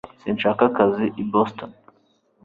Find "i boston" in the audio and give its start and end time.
1.21-1.71